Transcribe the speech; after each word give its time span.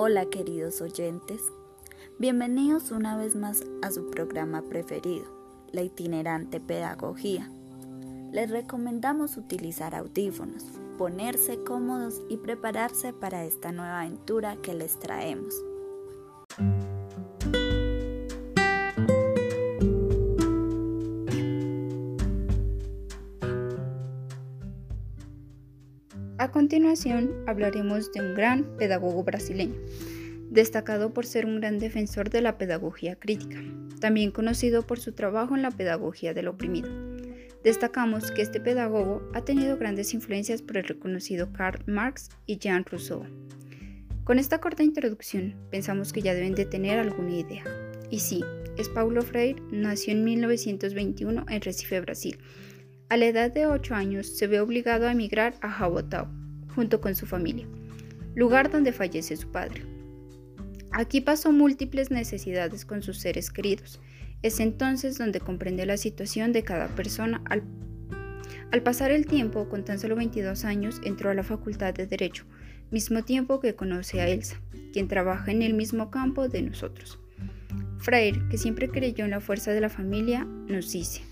Hola 0.00 0.26
queridos 0.26 0.80
oyentes, 0.80 1.42
bienvenidos 2.20 2.92
una 2.92 3.16
vez 3.16 3.34
más 3.34 3.64
a 3.82 3.90
su 3.90 4.08
programa 4.10 4.62
preferido, 4.62 5.24
la 5.72 5.82
itinerante 5.82 6.60
pedagogía. 6.60 7.50
Les 8.30 8.48
recomendamos 8.48 9.36
utilizar 9.36 9.96
audífonos, 9.96 10.66
ponerse 10.98 11.64
cómodos 11.64 12.22
y 12.28 12.36
prepararse 12.36 13.12
para 13.12 13.44
esta 13.44 13.72
nueva 13.72 14.02
aventura 14.02 14.56
que 14.62 14.72
les 14.72 15.00
traemos. 15.00 15.52
Continuación 26.68 27.32
hablaremos 27.46 28.12
de 28.12 28.20
un 28.20 28.34
gran 28.34 28.76
pedagogo 28.76 29.24
brasileño, 29.24 29.80
destacado 30.50 31.14
por 31.14 31.24
ser 31.24 31.46
un 31.46 31.60
gran 31.60 31.78
defensor 31.78 32.28
de 32.28 32.42
la 32.42 32.58
pedagogía 32.58 33.16
crítica, 33.16 33.58
también 34.02 34.30
conocido 34.30 34.86
por 34.86 35.00
su 35.00 35.12
trabajo 35.12 35.56
en 35.56 35.62
la 35.62 35.70
pedagogía 35.70 36.34
del 36.34 36.46
oprimido. 36.48 36.90
Destacamos 37.64 38.30
que 38.32 38.42
este 38.42 38.60
pedagogo 38.60 39.22
ha 39.32 39.46
tenido 39.46 39.78
grandes 39.78 40.12
influencias 40.12 40.60
por 40.60 40.76
el 40.76 40.84
reconocido 40.84 41.50
Karl 41.54 41.82
Marx 41.86 42.28
y 42.44 42.58
Jean 42.58 42.84
Rousseau. 42.84 43.24
Con 44.24 44.38
esta 44.38 44.60
corta 44.60 44.82
introducción, 44.82 45.54
pensamos 45.70 46.12
que 46.12 46.20
ya 46.20 46.34
deben 46.34 46.54
de 46.54 46.66
tener 46.66 46.98
alguna 46.98 47.34
idea. 47.34 47.64
Y 48.10 48.18
sí, 48.18 48.44
es 48.76 48.90
Paulo 48.90 49.22
Freire, 49.22 49.62
nació 49.70 50.12
en 50.12 50.22
1921 50.22 51.46
en 51.48 51.62
Recife, 51.62 51.98
Brasil. 52.02 52.36
A 53.08 53.16
la 53.16 53.24
edad 53.24 53.50
de 53.50 53.64
8 53.64 53.94
años 53.94 54.36
se 54.36 54.46
ve 54.46 54.60
obligado 54.60 55.08
a 55.08 55.12
emigrar 55.12 55.54
a 55.62 55.70
Jabotão, 55.70 56.37
junto 56.78 57.00
con 57.00 57.16
su 57.16 57.26
familia, 57.26 57.66
lugar 58.36 58.70
donde 58.70 58.92
fallece 58.92 59.36
su 59.36 59.50
padre. 59.50 59.82
Aquí 60.92 61.20
pasó 61.20 61.50
múltiples 61.50 62.12
necesidades 62.12 62.84
con 62.84 63.02
sus 63.02 63.18
seres 63.18 63.50
queridos. 63.50 64.00
Es 64.42 64.60
entonces 64.60 65.18
donde 65.18 65.40
comprende 65.40 65.86
la 65.86 65.96
situación 65.96 66.52
de 66.52 66.62
cada 66.62 66.86
persona. 66.86 67.42
Al, 67.50 68.82
pasar 68.84 69.10
el 69.10 69.26
tiempo, 69.26 69.68
con 69.68 69.84
tan 69.84 69.98
solo 69.98 70.14
22 70.14 70.64
años, 70.64 71.00
entró 71.02 71.30
a 71.30 71.34
la 71.34 71.42
Facultad 71.42 71.94
de 71.94 72.06
Derecho, 72.06 72.44
mismo 72.92 73.24
tiempo 73.24 73.58
que 73.58 73.74
conoce 73.74 74.20
a 74.20 74.28
Elsa, 74.28 74.60
quien 74.92 75.08
trabaja 75.08 75.50
en 75.50 75.62
el 75.62 75.74
mismo 75.74 76.12
campo 76.12 76.48
de 76.48 76.62
nosotros. 76.62 77.18
Freire, 77.98 78.40
que 78.52 78.56
siempre 78.56 78.88
creyó 78.88 79.24
en 79.24 79.32
la 79.32 79.40
fuerza 79.40 79.72
de 79.72 79.80
la 79.80 79.88
familia, 79.88 80.44
nos 80.44 80.92
dice, 80.92 81.22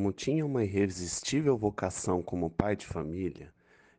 Como 0.00 0.12
tinha 0.12 0.46
uma 0.46 0.64
irresistível 0.64 1.58
vocação 1.58 2.22
como 2.22 2.48
pai 2.48 2.74
de 2.74 2.86
família, 2.86 3.52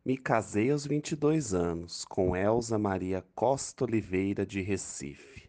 me 0.03 0.17
casei 0.17 0.71
aos 0.71 0.83
22 0.83 1.53
anos 1.53 2.05
com 2.05 2.35
Elza 2.35 2.79
Maria 2.79 3.23
Costa 3.35 3.83
Oliveira 3.83 4.43
de 4.43 4.61
Recife, 4.61 5.47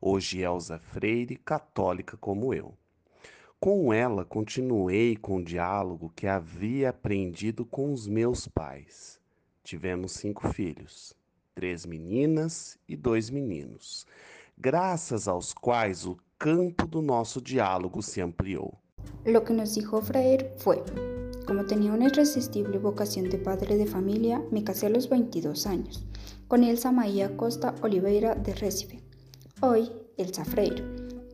hoje 0.00 0.40
Elza 0.40 0.80
Freire, 0.80 1.36
católica 1.36 2.16
como 2.16 2.52
eu. 2.52 2.76
Com 3.60 3.92
ela 3.92 4.24
continuei 4.24 5.14
com 5.16 5.36
o 5.36 5.44
diálogo 5.44 6.12
que 6.16 6.26
havia 6.26 6.90
aprendido 6.90 7.64
com 7.64 7.92
os 7.92 8.08
meus 8.08 8.48
pais. 8.48 9.20
Tivemos 9.62 10.10
cinco 10.14 10.52
filhos, 10.52 11.14
três 11.54 11.86
meninas 11.86 12.76
e 12.88 12.96
dois 12.96 13.30
meninos, 13.30 14.04
graças 14.58 15.28
aos 15.28 15.52
quais 15.54 16.04
o 16.04 16.18
campo 16.36 16.88
do 16.88 17.00
nosso 17.00 17.40
diálogo 17.40 18.02
se 18.02 18.20
ampliou. 18.20 18.81
Lo 19.24 19.44
que 19.44 19.54
nos 19.54 19.74
dijo 19.74 20.00
Freire 20.02 20.54
fue, 20.56 20.82
como 21.46 21.64
tenía 21.66 21.92
una 21.92 22.06
irresistible 22.06 22.78
vocación 22.78 23.30
de 23.30 23.38
padre 23.38 23.76
de 23.76 23.86
familia, 23.86 24.42
me 24.50 24.64
casé 24.64 24.86
a 24.86 24.90
los 24.90 25.08
22 25.08 25.66
años 25.66 26.04
con 26.48 26.64
Elsa 26.64 26.92
Maía 26.92 27.36
Costa 27.36 27.74
Oliveira 27.80 28.34
de 28.34 28.54
Recife, 28.54 29.00
hoy 29.60 29.90
Elsa 30.18 30.44
Freire, 30.44 30.84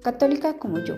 católica 0.01 0.59
como 0.59 0.79
yo. 0.79 0.95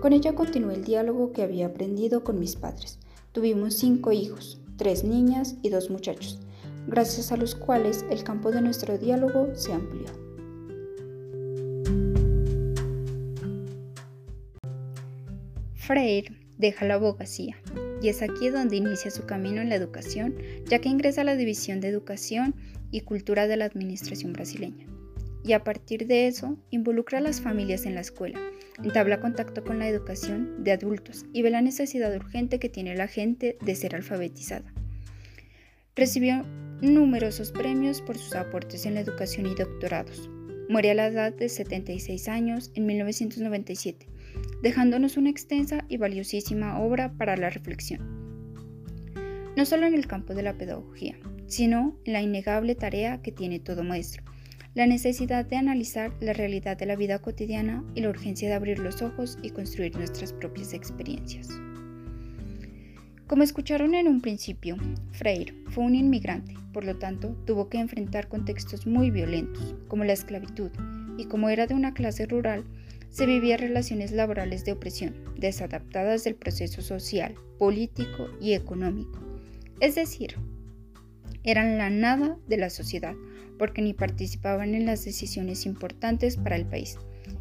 Con 0.00 0.14
ella 0.14 0.34
continué 0.34 0.74
el 0.74 0.84
diálogo 0.84 1.32
que 1.32 1.42
había 1.42 1.66
aprendido 1.66 2.24
con 2.24 2.38
mis 2.38 2.56
padres. 2.56 2.98
Tuvimos 3.32 3.74
cinco 3.74 4.10
hijos, 4.10 4.60
tres 4.76 5.04
niñas 5.04 5.56
y 5.60 5.68
dos 5.68 5.90
muchachos, 5.90 6.40
gracias 6.86 7.30
a 7.30 7.36
los 7.36 7.54
cuales 7.54 8.06
el 8.10 8.24
campo 8.24 8.50
de 8.50 8.62
nuestro 8.62 8.96
diálogo 8.96 9.48
se 9.54 9.72
amplió. 9.74 10.21
Freire 15.84 16.30
deja 16.58 16.86
la 16.86 16.94
abogacía 16.94 17.56
y 18.00 18.08
es 18.08 18.22
aquí 18.22 18.50
donde 18.50 18.76
inicia 18.76 19.10
su 19.10 19.26
camino 19.26 19.60
en 19.60 19.68
la 19.68 19.74
educación, 19.74 20.36
ya 20.64 20.78
que 20.78 20.88
ingresa 20.88 21.22
a 21.22 21.24
la 21.24 21.34
División 21.34 21.80
de 21.80 21.88
Educación 21.88 22.54
y 22.92 23.00
Cultura 23.00 23.48
de 23.48 23.56
la 23.56 23.64
Administración 23.64 24.32
brasileña. 24.32 24.86
Y 25.44 25.54
a 25.54 25.64
partir 25.64 26.06
de 26.06 26.28
eso, 26.28 26.56
involucra 26.70 27.18
a 27.18 27.20
las 27.20 27.40
familias 27.40 27.84
en 27.84 27.96
la 27.96 28.00
escuela, 28.00 28.38
entabla 28.80 29.18
contacto 29.18 29.64
con 29.64 29.80
la 29.80 29.88
educación 29.88 30.62
de 30.62 30.70
adultos 30.70 31.26
y 31.32 31.42
ve 31.42 31.50
la 31.50 31.62
necesidad 31.62 32.14
urgente 32.14 32.60
que 32.60 32.68
tiene 32.68 32.94
la 32.94 33.08
gente 33.08 33.58
de 33.60 33.74
ser 33.74 33.96
alfabetizada. 33.96 34.72
Recibió 35.96 36.46
numerosos 36.80 37.50
premios 37.50 38.02
por 38.02 38.16
sus 38.16 38.36
aportes 38.36 38.86
en 38.86 38.94
la 38.94 39.00
educación 39.00 39.46
y 39.46 39.56
doctorados. 39.56 40.30
Muere 40.68 40.92
a 40.92 40.94
la 40.94 41.08
edad 41.08 41.32
de 41.32 41.48
76 41.48 42.28
años 42.28 42.70
en 42.76 42.86
1997 42.86 44.12
dejándonos 44.62 45.16
una 45.16 45.30
extensa 45.30 45.84
y 45.88 45.96
valiosísima 45.96 46.78
obra 46.80 47.12
para 47.12 47.36
la 47.36 47.50
reflexión. 47.50 48.22
No 49.56 49.66
solo 49.66 49.86
en 49.86 49.94
el 49.94 50.06
campo 50.06 50.34
de 50.34 50.42
la 50.42 50.56
pedagogía, 50.56 51.16
sino 51.46 51.98
en 52.04 52.14
la 52.14 52.22
innegable 52.22 52.74
tarea 52.74 53.20
que 53.20 53.32
tiene 53.32 53.58
todo 53.58 53.84
maestro, 53.84 54.24
la 54.74 54.86
necesidad 54.86 55.44
de 55.44 55.56
analizar 55.56 56.12
la 56.20 56.32
realidad 56.32 56.78
de 56.78 56.86
la 56.86 56.96
vida 56.96 57.18
cotidiana 57.18 57.84
y 57.94 58.00
la 58.00 58.08
urgencia 58.08 58.48
de 58.48 58.54
abrir 58.54 58.78
los 58.78 59.02
ojos 59.02 59.38
y 59.42 59.50
construir 59.50 59.94
nuestras 59.96 60.32
propias 60.32 60.72
experiencias. 60.72 61.48
Como 63.26 63.42
escucharon 63.42 63.94
en 63.94 64.08
un 64.08 64.20
principio, 64.20 64.76
Freire 65.10 65.54
fue 65.68 65.84
un 65.84 65.94
inmigrante, 65.94 66.54
por 66.72 66.84
lo 66.84 66.98
tanto 66.98 67.36
tuvo 67.46 67.68
que 67.68 67.78
enfrentar 67.78 68.28
contextos 68.28 68.86
muy 68.86 69.10
violentos, 69.10 69.74
como 69.88 70.04
la 70.04 70.12
esclavitud, 70.14 70.70
y 71.18 71.26
como 71.26 71.50
era 71.50 71.66
de 71.66 71.74
una 71.74 71.92
clase 71.92 72.26
rural, 72.26 72.64
se 73.12 73.26
vivía 73.26 73.58
relaciones 73.58 74.10
laborales 74.10 74.64
de 74.64 74.72
opresión, 74.72 75.14
desadaptadas 75.36 76.24
del 76.24 76.34
proceso 76.34 76.80
social, 76.80 77.34
político 77.58 78.28
y 78.40 78.54
económico. 78.54 79.20
Es 79.80 79.94
decir, 79.94 80.36
eran 81.44 81.76
la 81.76 81.90
nada 81.90 82.38
de 82.48 82.56
la 82.56 82.70
sociedad, 82.70 83.14
porque 83.58 83.82
ni 83.82 83.92
participaban 83.92 84.74
en 84.74 84.86
las 84.86 85.04
decisiones 85.04 85.66
importantes 85.66 86.36
para 86.38 86.56
el 86.56 86.64
país. 86.64 86.96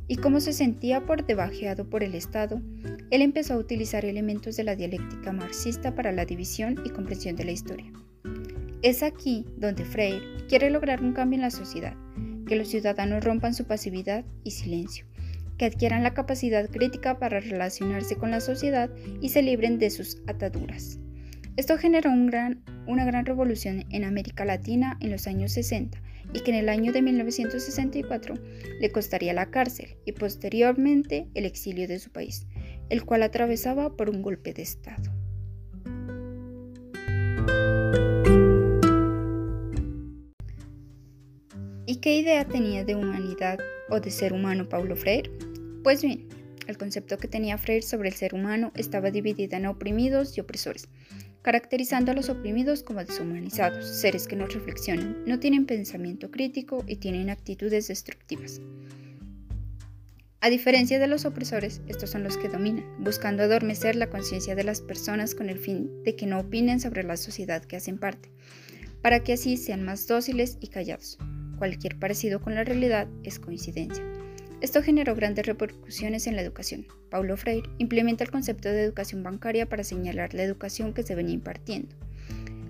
Y 0.07 0.17
como 0.17 0.41
se 0.41 0.51
sentía 0.51 1.05
por 1.05 1.25
debajeado 1.25 1.89
por 1.89 2.03
el 2.03 2.15
Estado, 2.15 2.61
él 3.09 3.21
empezó 3.21 3.53
a 3.53 3.57
utilizar 3.57 4.03
elementos 4.03 4.57
de 4.57 4.65
la 4.65 4.75
dialéctica 4.75 5.31
marxista 5.31 5.95
para 5.95 6.11
la 6.11 6.25
división 6.25 6.81
y 6.85 6.89
comprensión 6.89 7.37
de 7.37 7.45
la 7.45 7.51
historia. 7.51 7.91
Es 8.81 9.03
aquí 9.03 9.45
donde 9.57 9.85
Freire 9.85 10.25
quiere 10.49 10.69
lograr 10.69 11.01
un 11.01 11.13
cambio 11.13 11.37
en 11.37 11.43
la 11.43 11.51
sociedad, 11.51 11.95
que 12.45 12.57
los 12.57 12.67
ciudadanos 12.67 13.23
rompan 13.23 13.53
su 13.53 13.63
pasividad 13.63 14.25
y 14.43 14.51
silencio, 14.51 15.05
que 15.61 15.67
adquieran 15.67 16.01
la 16.01 16.15
capacidad 16.15 16.67
crítica 16.71 17.19
para 17.19 17.39
relacionarse 17.39 18.15
con 18.15 18.31
la 18.31 18.41
sociedad 18.41 18.89
y 19.21 19.29
se 19.29 19.43
libren 19.43 19.77
de 19.77 19.91
sus 19.91 20.19
ataduras. 20.25 20.97
Esto 21.55 21.77
generó 21.77 22.09
una 22.09 23.05
gran 23.05 23.25
revolución 23.27 23.85
en 23.91 24.03
América 24.03 24.43
Latina 24.43 24.97
en 25.01 25.11
los 25.11 25.27
años 25.27 25.51
60 25.51 26.01
y 26.33 26.39
que 26.39 26.49
en 26.49 26.57
el 26.57 26.67
año 26.67 26.91
de 26.91 27.03
1964 27.03 28.39
le 28.79 28.91
costaría 28.91 29.33
la 29.33 29.51
cárcel 29.51 29.97
y 30.03 30.13
posteriormente 30.13 31.27
el 31.35 31.45
exilio 31.45 31.87
de 31.87 31.99
su 31.99 32.11
país, 32.11 32.47
el 32.89 33.05
cual 33.05 33.21
atravesaba 33.21 33.95
por 33.95 34.09
un 34.09 34.23
golpe 34.23 34.55
de 34.55 34.63
Estado. 34.63 35.11
¿Y 41.85 41.97
qué 41.97 42.17
idea 42.17 42.45
tenía 42.45 42.83
de 42.83 42.95
humanidad 42.95 43.59
o 43.89 43.99
de 43.99 44.09
ser 44.09 44.33
humano 44.33 44.67
Paulo 44.67 44.95
Freire? 44.95 45.50
Pues 45.83 46.03
bien, 46.03 46.27
el 46.67 46.77
concepto 46.77 47.17
que 47.17 47.27
tenía 47.27 47.57
Freire 47.57 47.81
sobre 47.81 48.09
el 48.09 48.15
ser 48.15 48.35
humano 48.35 48.71
estaba 48.75 49.09
dividido 49.09 49.57
en 49.57 49.65
oprimidos 49.65 50.37
y 50.37 50.41
opresores, 50.41 50.87
caracterizando 51.41 52.11
a 52.11 52.13
los 52.13 52.29
oprimidos 52.29 52.83
como 52.83 53.03
deshumanizados, 53.03 53.87
seres 53.87 54.27
que 54.27 54.35
no 54.35 54.45
reflexionan, 54.45 55.23
no 55.25 55.39
tienen 55.39 55.65
pensamiento 55.65 56.29
crítico 56.29 56.83
y 56.87 56.97
tienen 56.97 57.31
actitudes 57.31 57.87
destructivas. 57.87 58.61
A 60.39 60.49
diferencia 60.49 60.99
de 60.99 61.07
los 61.07 61.25
opresores, 61.25 61.81
estos 61.87 62.11
son 62.11 62.23
los 62.23 62.37
que 62.37 62.49
dominan, 62.49 62.85
buscando 62.99 63.41
adormecer 63.41 63.95
la 63.95 64.09
conciencia 64.09 64.53
de 64.53 64.63
las 64.63 64.81
personas 64.81 65.33
con 65.33 65.49
el 65.49 65.57
fin 65.57 66.03
de 66.03 66.15
que 66.15 66.27
no 66.27 66.39
opinen 66.39 66.79
sobre 66.79 67.03
la 67.03 67.17
sociedad 67.17 67.63
que 67.63 67.77
hacen 67.77 67.97
parte, 67.97 68.31
para 69.01 69.23
que 69.23 69.33
así 69.33 69.57
sean 69.57 69.83
más 69.83 70.05
dóciles 70.07 70.59
y 70.61 70.67
callados. 70.67 71.17
Cualquier 71.57 71.97
parecido 71.97 72.39
con 72.39 72.53
la 72.53 72.63
realidad 72.63 73.07
es 73.23 73.39
coincidencia. 73.39 74.03
Esto 74.61 74.83
generó 74.83 75.15
grandes 75.15 75.47
repercusiones 75.47 76.27
en 76.27 76.35
la 76.35 76.43
educación. 76.43 76.85
Paulo 77.09 77.35
Freire 77.35 77.67
implementa 77.79 78.23
el 78.23 78.29
concepto 78.29 78.69
de 78.69 78.83
educación 78.83 79.23
bancaria 79.23 79.67
para 79.67 79.83
señalar 79.83 80.35
la 80.35 80.43
educación 80.43 80.93
que 80.93 81.01
se 81.01 81.15
venía 81.15 81.33
impartiendo, 81.33 81.95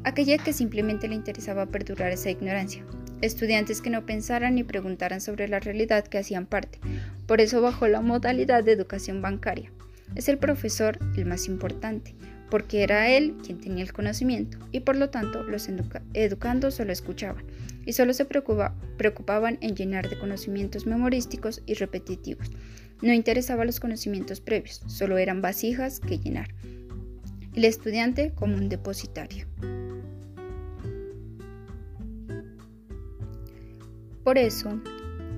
aquella 0.06 0.38
que 0.38 0.54
simplemente 0.54 1.10
le 1.10 1.16
interesaba 1.16 1.66
perdurar 1.66 2.14
esa 2.14 2.30
ignorancia, 2.30 2.86
estudiantes 3.20 3.82
que 3.82 3.90
no 3.90 4.06
pensaran 4.06 4.56
ni 4.56 4.64
preguntaran 4.64 5.20
sobre 5.20 5.50
la 5.50 5.60
realidad 5.60 6.08
que 6.08 6.18
hacían 6.18 6.46
parte. 6.46 6.80
Por 7.28 7.42
eso 7.42 7.62
bajó 7.62 7.90
la 7.90 8.00
modalidad 8.00 8.64
de 8.64 8.72
educación 8.72 9.22
bancaria. 9.22 9.70
Es 10.16 10.30
el 10.30 10.38
profesor 10.38 10.98
el 11.18 11.26
más 11.26 11.48
importante, 11.48 12.16
porque 12.50 12.84
era 12.84 13.10
él 13.10 13.36
quien 13.46 13.60
tenía 13.60 13.84
el 13.84 13.92
conocimiento 13.92 14.58
y 14.72 14.80
por 14.80 14.96
lo 14.96 15.10
tanto 15.10 15.44
los 15.44 15.70
educandos 16.14 16.76
solo 16.76 16.94
escuchaban 16.94 17.44
y 17.86 17.94
solo 17.94 18.14
se 18.14 18.26
preocupaban 18.26 19.58
en 19.62 19.76
llenar 19.76 20.10
de 20.10 20.20
conocimientos 20.20 20.86
memorísticos 20.86 21.62
y 21.66 21.74
repetitivos. 21.74 22.52
No 23.02 23.14
interesaban 23.14 23.68
los 23.68 23.80
conocimientos 23.80 24.42
previos, 24.42 24.82
solo 24.88 25.18
eran 25.18 25.42
vasijas 25.42 26.00
que 26.00 26.20
llenar. 26.20 26.50
El 27.56 27.66
estudiante 27.66 28.32
como 28.34 28.56
un 28.56 28.70
depositario. 28.70 29.48
Por 34.24 34.38
eso 34.38 34.80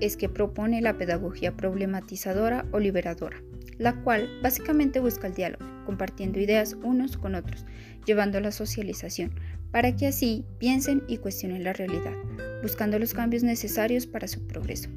es 0.02 0.18
que 0.18 0.28
propone 0.28 0.82
la 0.82 0.98
pedagogía 0.98 1.56
problematizadora 1.56 2.66
o 2.72 2.80
liberadora, 2.80 3.42
la 3.78 3.96
cual 4.02 4.30
básicamente 4.42 5.00
busca 5.00 5.28
el 5.28 5.34
diálogo, 5.34 5.66
compartiendo 5.86 6.40
ideas 6.40 6.76
unos 6.84 7.16
con 7.18 7.36
otros, 7.36 7.66
llevando 8.06 8.38
a 8.38 8.42
la 8.42 8.52
socialización, 8.52 9.32
para 9.74 9.96
que 9.96 10.06
así 10.06 10.46
piensen 10.60 11.02
y 11.08 11.18
cuestionen 11.18 11.64
la 11.64 11.74
realidad, 11.74 12.14
buscando 12.62 13.00
los 13.00 13.16
cambios 13.16 13.42
necesarios 13.42 14.06
para 14.06 14.28
su 14.28 14.46
progreso. 14.46 14.88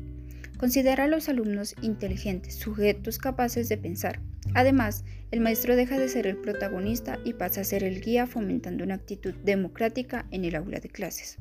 Considera 0.59 1.05
a 1.05 1.09
los 1.09 1.31
alumnos 1.31 1.75
inteligentes, 1.81 2.57
sujetos 2.57 3.19
capaces 3.19 3.71
de 3.71 3.79
pensar. 3.79 4.21
Además, 4.53 5.05
el 5.31 5.41
maestro 5.41 5.77
deja 5.77 5.99
de 5.99 6.11
ser 6.11 6.27
el 6.27 6.37
protagonista 6.37 7.19
y 7.25 7.33
pasa 7.33 7.63
a 7.63 7.65
ser 7.65 7.85
el 7.85 8.03
guía 8.03 8.27
fomentando 8.27 8.85
una 8.85 8.97
actitud 8.97 9.35
democrática 9.45 10.27
en 10.31 10.45
el 10.45 10.55
aula 10.55 10.79
de 10.79 10.91
clases. 10.91 11.39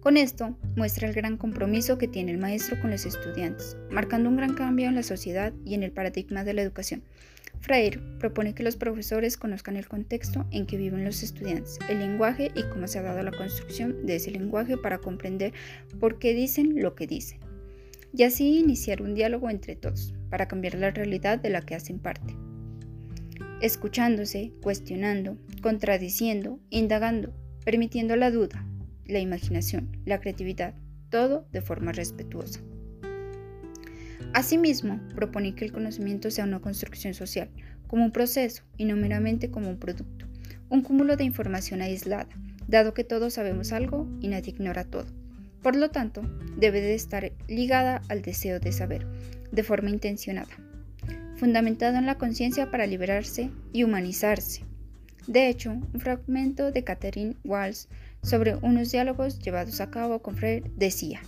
Con 0.00 0.18
esto 0.18 0.58
muestra 0.76 1.08
el 1.08 1.14
gran 1.14 1.38
compromiso 1.38 1.96
que 1.96 2.08
tiene 2.08 2.32
el 2.32 2.38
maestro 2.38 2.78
con 2.78 2.90
los 2.90 3.06
estudiantes, 3.06 3.78
marcando 3.90 4.28
un 4.28 4.36
gran 4.36 4.52
cambio 4.52 4.88
en 4.88 4.96
la 4.96 5.02
sociedad 5.02 5.54
y 5.64 5.74
en 5.74 5.82
el 5.82 5.92
paradigma 5.92 6.44
de 6.44 6.52
la 6.52 6.62
educación. 6.62 7.02
Freire 7.62 8.00
propone 8.18 8.54
que 8.54 8.64
los 8.64 8.76
profesores 8.76 9.36
conozcan 9.36 9.76
el 9.76 9.86
contexto 9.86 10.46
en 10.50 10.66
que 10.66 10.76
viven 10.76 11.04
los 11.04 11.22
estudiantes, 11.22 11.78
el 11.88 12.00
lenguaje 12.00 12.50
y 12.56 12.64
cómo 12.64 12.88
se 12.88 12.98
ha 12.98 13.02
dado 13.02 13.22
la 13.22 13.30
construcción 13.30 14.04
de 14.04 14.16
ese 14.16 14.32
lenguaje 14.32 14.76
para 14.76 14.98
comprender 14.98 15.52
por 16.00 16.18
qué 16.18 16.34
dicen 16.34 16.82
lo 16.82 16.96
que 16.96 17.06
dicen, 17.06 17.38
y 18.12 18.24
así 18.24 18.58
iniciar 18.58 19.00
un 19.00 19.14
diálogo 19.14 19.48
entre 19.48 19.76
todos 19.76 20.12
para 20.28 20.48
cambiar 20.48 20.74
la 20.74 20.90
realidad 20.90 21.38
de 21.38 21.50
la 21.50 21.62
que 21.62 21.76
hacen 21.76 22.00
parte. 22.00 22.34
Escuchándose, 23.60 24.52
cuestionando, 24.60 25.38
contradiciendo, 25.62 26.58
indagando, 26.68 27.32
permitiendo 27.64 28.16
la 28.16 28.32
duda, 28.32 28.66
la 29.06 29.20
imaginación, 29.20 29.96
la 30.04 30.20
creatividad, 30.20 30.74
todo 31.10 31.46
de 31.52 31.62
forma 31.62 31.92
respetuosa. 31.92 32.60
Asimismo, 34.34 35.00
propone 35.14 35.54
que 35.54 35.64
el 35.64 35.72
conocimiento 35.72 36.30
sea 36.30 36.44
una 36.44 36.60
construcción 36.60 37.14
social, 37.14 37.48
como 37.86 38.04
un 38.04 38.12
proceso 38.12 38.62
y 38.76 38.84
no 38.84 38.96
meramente 38.96 39.50
como 39.50 39.68
un 39.68 39.78
producto, 39.78 40.26
un 40.68 40.82
cúmulo 40.82 41.16
de 41.16 41.24
información 41.24 41.82
aislada, 41.82 42.28
dado 42.66 42.94
que 42.94 43.04
todos 43.04 43.34
sabemos 43.34 43.72
algo 43.72 44.08
y 44.20 44.28
nadie 44.28 44.52
ignora 44.52 44.84
todo. 44.84 45.06
Por 45.62 45.76
lo 45.76 45.90
tanto, 45.90 46.22
debe 46.56 46.80
de 46.80 46.94
estar 46.94 47.32
ligada 47.48 48.02
al 48.08 48.22
deseo 48.22 48.58
de 48.58 48.72
saber, 48.72 49.06
de 49.52 49.62
forma 49.62 49.90
intencionada, 49.90 50.50
fundamentada 51.36 51.98
en 51.98 52.06
la 52.06 52.18
conciencia 52.18 52.70
para 52.70 52.86
liberarse 52.86 53.50
y 53.72 53.84
humanizarse. 53.84 54.64
De 55.26 55.48
hecho, 55.48 55.72
un 55.72 56.00
fragmento 56.00 56.72
de 56.72 56.82
Catherine 56.82 57.36
Walsh 57.44 57.84
sobre 58.22 58.56
unos 58.56 58.90
diálogos 58.90 59.38
llevados 59.38 59.80
a 59.80 59.90
cabo 59.90 60.20
con 60.20 60.36
Freire 60.36 60.70
decía, 60.76 61.20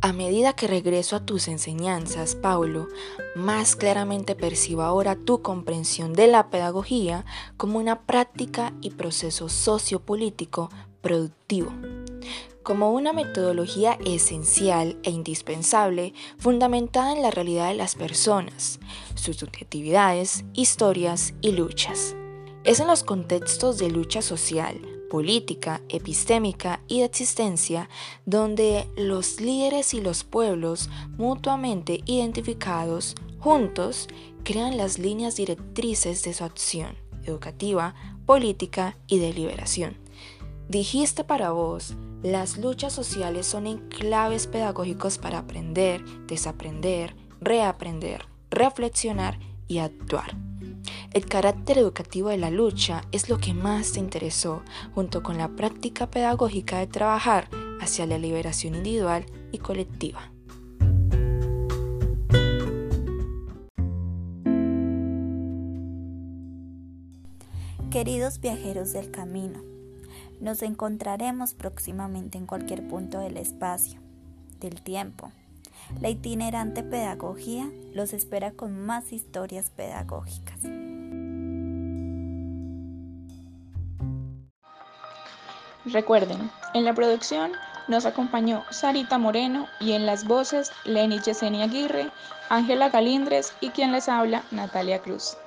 A 0.00 0.12
medida 0.12 0.52
que 0.52 0.68
regreso 0.68 1.16
a 1.16 1.26
tus 1.26 1.48
enseñanzas, 1.48 2.36
Paulo, 2.36 2.86
más 3.34 3.74
claramente 3.74 4.36
percibo 4.36 4.82
ahora 4.82 5.16
tu 5.16 5.42
comprensión 5.42 6.12
de 6.12 6.28
la 6.28 6.50
pedagogía 6.50 7.24
como 7.56 7.78
una 7.78 8.02
práctica 8.02 8.74
y 8.80 8.90
proceso 8.90 9.48
sociopolítico 9.48 10.70
productivo 11.00 11.72
como 12.68 12.92
una 12.92 13.14
metodología 13.14 13.96
esencial 14.04 14.98
e 15.02 15.10
indispensable 15.10 16.12
fundamentada 16.36 17.14
en 17.14 17.22
la 17.22 17.30
realidad 17.30 17.68
de 17.68 17.74
las 17.74 17.94
personas, 17.94 18.78
sus 19.14 19.38
subjetividades, 19.38 20.44
historias 20.52 21.32
y 21.40 21.52
luchas. 21.52 22.14
Es 22.64 22.80
en 22.80 22.86
los 22.88 23.04
contextos 23.04 23.78
de 23.78 23.88
lucha 23.88 24.20
social, 24.20 24.97
política, 25.10 25.80
epistémica 25.88 26.80
y 26.88 27.00
de 27.00 27.06
existencia 27.06 27.88
donde 28.26 28.88
los 28.96 29.40
líderes 29.40 29.94
y 29.94 30.00
los 30.00 30.24
pueblos 30.24 30.90
mutuamente 31.16 32.02
identificados 32.06 33.14
juntos 33.38 34.08
crean 34.44 34.76
las 34.76 34.98
líneas 34.98 35.36
directrices 35.36 36.22
de 36.22 36.34
su 36.34 36.44
acción 36.44 36.96
educativa, 37.24 37.94
política 38.26 38.96
y 39.06 39.18
de 39.18 39.32
liberación. 39.32 39.96
Dijiste 40.68 41.24
para 41.24 41.50
vos, 41.50 41.94
las 42.22 42.58
luchas 42.58 42.92
sociales 42.92 43.46
son 43.46 43.66
enclaves 43.66 44.46
pedagógicos 44.46 45.18
para 45.18 45.38
aprender, 45.38 46.04
desaprender, 46.26 47.14
reaprender, 47.40 48.26
reflexionar 48.50 49.38
y 49.68 49.78
actuar. 49.78 50.47
El 51.12 51.24
carácter 51.24 51.78
educativo 51.78 52.28
de 52.28 52.36
la 52.36 52.50
lucha 52.50 53.02
es 53.12 53.30
lo 53.30 53.38
que 53.38 53.54
más 53.54 53.92
te 53.92 53.98
interesó, 53.98 54.62
junto 54.94 55.22
con 55.22 55.38
la 55.38 55.48
práctica 55.48 56.10
pedagógica 56.10 56.78
de 56.78 56.86
trabajar 56.86 57.48
hacia 57.80 58.04
la 58.04 58.18
liberación 58.18 58.74
individual 58.74 59.24
y 59.50 59.58
colectiva. 59.58 60.30
Queridos 67.90 68.38
viajeros 68.40 68.92
del 68.92 69.10
camino, 69.10 69.60
nos 70.42 70.62
encontraremos 70.62 71.54
próximamente 71.54 72.36
en 72.36 72.44
cualquier 72.44 72.86
punto 72.86 73.18
del 73.18 73.38
espacio, 73.38 73.98
del 74.60 74.82
tiempo. 74.82 75.32
La 76.02 76.10
itinerante 76.10 76.82
pedagogía 76.82 77.72
los 77.94 78.12
espera 78.12 78.52
con 78.52 78.78
más 78.84 79.14
historias 79.14 79.70
pedagógicas. 79.70 80.60
Recuerden, 85.92 86.50
en 86.74 86.84
la 86.84 86.92
producción 86.92 87.52
nos 87.88 88.04
acompañó 88.04 88.64
Sarita 88.70 89.16
Moreno 89.16 89.66
y 89.80 89.92
en 89.92 90.04
las 90.04 90.26
voces 90.26 90.70
Lenny 90.84 91.18
Yesenia 91.20 91.64
Aguirre, 91.64 92.10
Ángela 92.50 92.90
Galindres 92.90 93.54
y 93.60 93.70
quien 93.70 93.92
les 93.92 94.08
habla 94.08 94.44
Natalia 94.50 95.00
Cruz. 95.00 95.38